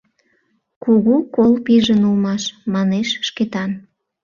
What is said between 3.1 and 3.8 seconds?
Шкетан.